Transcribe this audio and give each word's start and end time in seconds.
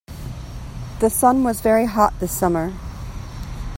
The 0.99 1.11
sun 1.11 1.43
was 1.43 1.61
very 1.61 1.85
hot 1.85 2.19
this 2.19 2.31
summer. 2.35 2.73